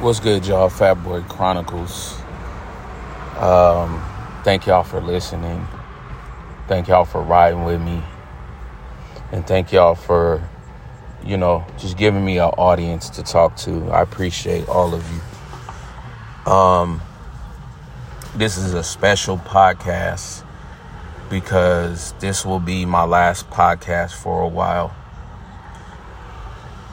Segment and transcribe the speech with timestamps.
[0.00, 0.70] What's good, y'all?
[0.70, 2.18] Fat Boy Chronicles.
[3.36, 4.02] Um,
[4.44, 5.68] thank y'all for listening.
[6.68, 8.02] Thank y'all for riding with me.
[9.30, 10.42] And thank y'all for,
[11.22, 13.90] you know, just giving me an audience to talk to.
[13.90, 16.50] I appreciate all of you.
[16.50, 17.02] Um,
[18.34, 20.46] this is a special podcast
[21.28, 24.96] because this will be my last podcast for a while.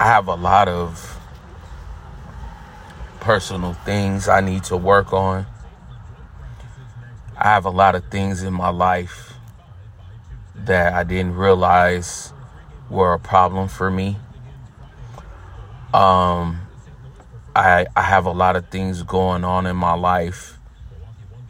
[0.00, 1.15] I have a lot of
[3.26, 5.46] personal things I need to work on.
[7.36, 9.32] I have a lot of things in my life
[10.54, 12.32] that I didn't realize
[12.88, 14.16] were a problem for me.
[15.92, 16.60] Um,
[17.56, 20.60] I I have a lot of things going on in my life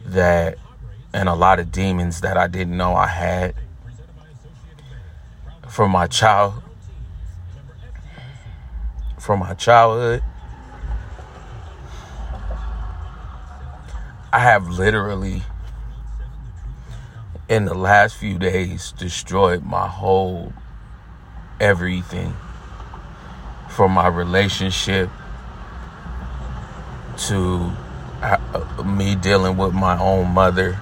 [0.03, 0.57] that
[1.13, 3.53] and a lot of demons that I didn't know I had
[5.67, 6.55] from my child
[9.19, 10.23] from my childhood
[14.37, 15.41] I have literally,
[17.49, 20.53] in the last few days, destroyed my whole
[21.59, 22.35] everything
[23.67, 25.09] from my relationship
[27.17, 27.71] to
[28.21, 30.79] uh, me dealing with my own mother.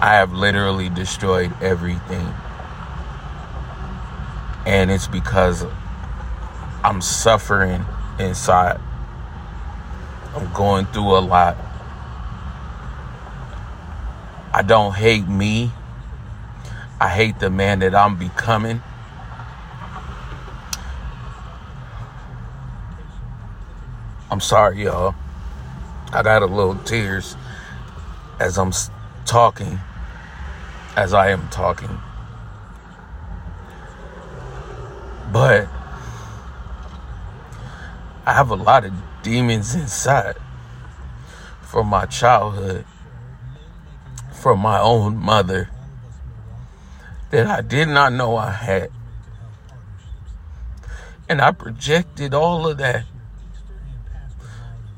[0.00, 2.34] I have literally destroyed everything.
[4.66, 5.64] And it's because
[6.82, 7.84] I'm suffering
[8.18, 8.80] inside.
[10.34, 11.56] I'm going through a lot.
[14.54, 15.72] I don't hate me.
[17.00, 18.80] I hate the man that I'm becoming.
[24.30, 25.16] I'm sorry, y'all.
[26.12, 27.34] I got a little tears
[28.38, 28.70] as I'm
[29.26, 29.80] talking,
[30.94, 31.98] as I am talking.
[35.32, 35.66] But
[38.24, 38.92] I have a lot of
[39.24, 40.36] demons inside
[41.60, 42.84] from my childhood
[44.44, 45.70] from my own mother
[47.30, 48.90] that I did not know I had.
[51.30, 53.06] And I projected all of that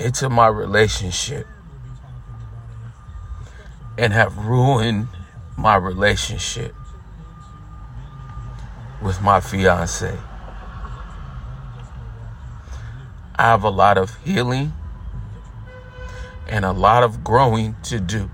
[0.01, 1.47] into my relationship
[3.97, 5.07] and have ruined
[5.57, 6.75] my relationship
[9.01, 10.19] with my fiance.
[13.37, 14.73] I have a lot of healing
[16.49, 18.29] and a lot of growing to do.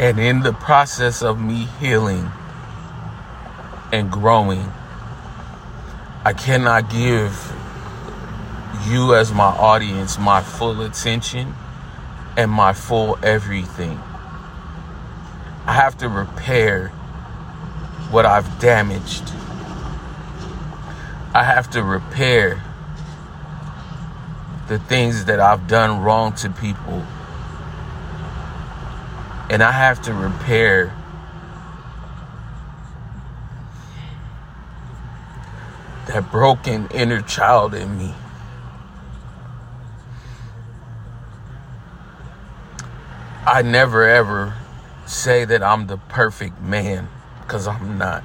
[0.00, 2.32] And in the process of me healing
[3.92, 4.72] and growing,
[6.24, 7.52] I cannot give
[8.88, 11.52] you, as my audience, my full attention
[12.38, 14.00] and my full everything.
[15.66, 16.88] I have to repair
[18.10, 19.24] what I've damaged.
[21.34, 22.62] I have to repair
[24.68, 27.04] the things that I've done wrong to people
[29.50, 30.94] and I have to repair
[36.06, 38.14] that broken inner child in me.
[43.44, 44.54] I never ever
[45.06, 47.08] say that I'm the perfect man
[47.42, 48.22] because I'm not.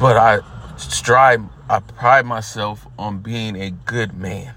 [0.00, 0.40] But I
[0.76, 4.56] strive, I pride myself on being a good man.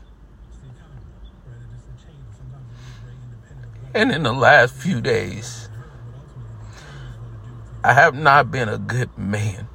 [3.97, 5.69] And in the last few days,
[7.83, 9.67] I have not been a good man.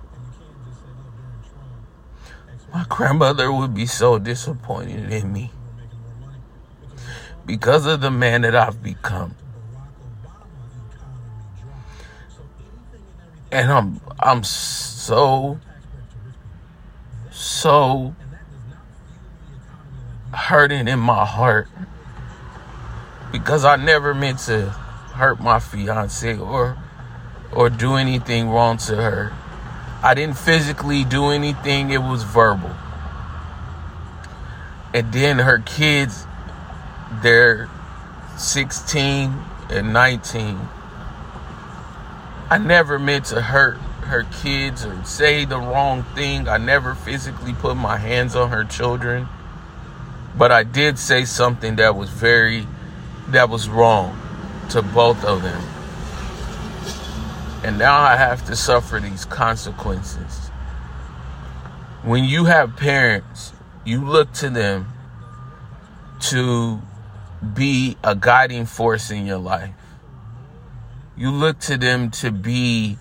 [2.72, 5.50] My grandmother would be so disappointed in me
[7.44, 9.34] because of the man that I've become.
[13.50, 15.58] And I'm I'm so
[17.32, 18.14] so
[20.32, 21.66] hurting in my heart
[23.32, 24.70] because I never meant to
[25.16, 26.76] hurt my fiance or
[27.50, 29.32] or do anything wrong to her.
[30.02, 32.70] I didn't physically do anything, it was verbal.
[34.94, 36.26] And then her kids,
[37.22, 37.68] they're
[38.36, 39.34] 16
[39.70, 40.60] and 19.
[42.50, 46.48] I never meant to hurt her kids or say the wrong thing.
[46.48, 49.28] I never physically put my hands on her children.
[50.36, 52.66] But I did say something that was very
[53.28, 54.18] that was wrong
[54.70, 55.62] to both of them.
[57.64, 60.48] And now I have to suffer these consequences.
[62.02, 63.52] When you have parents,
[63.84, 64.86] you look to them
[66.20, 66.80] to
[67.54, 69.74] be a guiding force in your life.
[71.16, 72.98] You look to them to be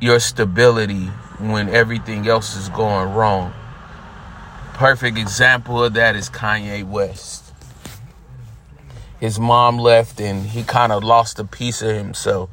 [0.00, 1.06] your stability
[1.38, 3.52] when everything else is going wrong.
[4.74, 7.43] Perfect example of that is Kanye West.
[9.24, 12.50] His mom left and he kind of lost a piece of himself.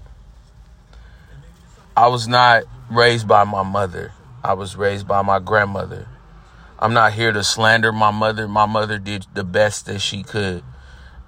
[1.97, 4.13] I was not raised by my mother.
[4.41, 6.07] I was raised by my grandmother.
[6.79, 8.47] I'm not here to slander my mother.
[8.47, 10.63] My mother did the best that she could.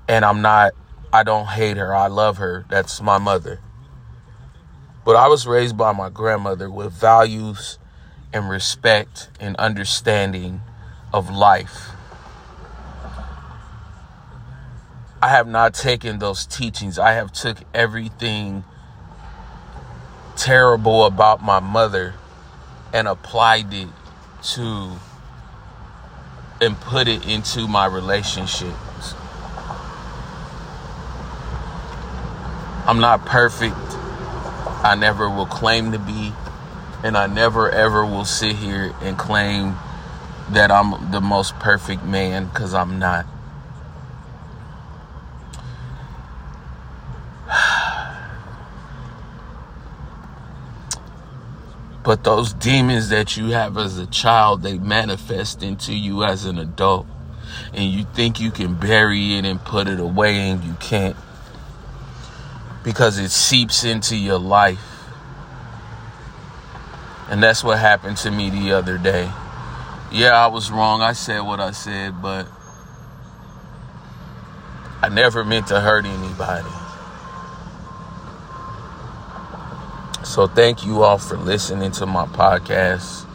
[0.07, 0.75] And I'm not,
[1.11, 1.93] I don't hate her.
[1.93, 2.65] I love her.
[2.69, 3.59] That's my mother.
[5.03, 7.79] But I was raised by my grandmother with values
[8.31, 10.61] and respect and understanding
[11.11, 11.89] of life.
[15.23, 16.99] I have not taken those teachings.
[16.99, 18.65] I have took everything
[20.35, 22.15] terrible about my mother
[22.91, 23.87] and applied it
[24.55, 24.91] to
[26.59, 29.13] and put it into my relationships.
[32.85, 33.77] I'm not perfect.
[34.83, 36.33] I never will claim to be.
[37.01, 39.77] And I never ever will sit here and claim
[40.49, 43.25] that I'm the most perfect man because I'm not.
[52.03, 56.57] But those demons that you have as a child, they manifest into you as an
[56.57, 57.07] adult.
[57.73, 61.15] And you think you can bury it and put it away, and you can't.
[62.83, 64.83] Because it seeps into your life.
[67.29, 69.31] And that's what happened to me the other day.
[70.11, 71.01] Yeah, I was wrong.
[71.01, 72.47] I said what I said, but
[75.01, 76.69] I never meant to hurt anybody.
[80.23, 83.25] So thank you all for listening to my podcast.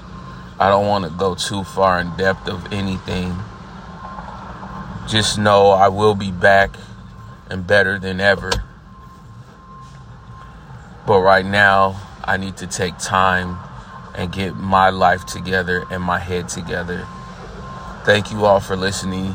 [0.58, 3.36] I don't want to go too far in depth of anything.
[5.06, 6.70] Just know I will be back
[7.50, 8.50] and better than ever.
[11.06, 13.58] But right now, I need to take time
[14.16, 17.06] and get my life together and my head together.
[18.04, 19.34] Thank you all for listening.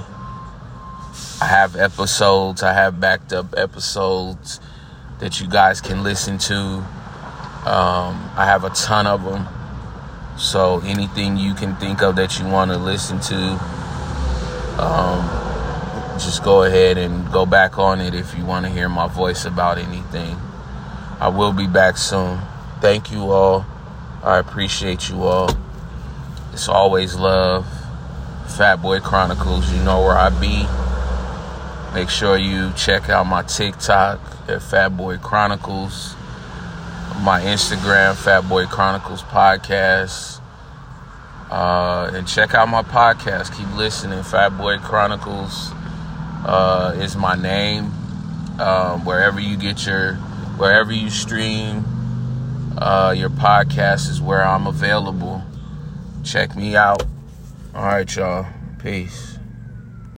[1.40, 4.60] I have episodes, I have backed up episodes
[5.20, 6.84] that you guys can listen to.
[7.66, 9.48] Um, I have a ton of them.
[10.38, 13.36] So anything you can think of that you want to listen to,
[14.84, 19.08] um, just go ahead and go back on it if you want to hear my
[19.08, 20.36] voice about anything.
[21.22, 22.40] I will be back soon.
[22.82, 23.66] Thank you all.
[24.24, 25.50] I appreciate you all.
[26.52, 27.66] It's always love.
[28.58, 30.68] Fat Boy Chronicles, you know where I be.
[31.94, 34.20] Make sure you check out my TikTok
[34.50, 36.16] at Fat Boy Chronicles
[37.22, 40.42] my Instagram, Fat Boy Chronicles Podcast.
[41.50, 43.56] Uh, and check out my podcast.
[43.56, 44.24] Keep listening.
[44.24, 45.72] Fat Boy Chronicles
[46.46, 47.92] uh, is my name.
[48.60, 50.16] Um, wherever you get your,
[50.58, 51.86] wherever you stream
[52.78, 55.44] uh, your podcast is where I'm available.
[56.24, 57.04] Check me out.
[57.76, 58.48] All right, y'all.
[58.80, 59.33] Peace.